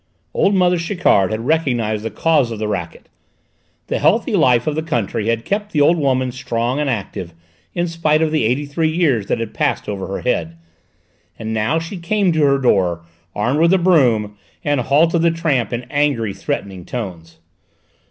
[0.33, 3.07] Old mother Chiquard had recognised the cause of the racket.
[3.85, 7.35] The healthy life of the country had kept the old woman strong and active
[7.75, 10.57] in spite of the eighty three years that had passed over her head,
[11.37, 13.03] and now she came to her door,
[13.35, 17.37] armed with a broom, and hailed the tramp in angry, threatening tones.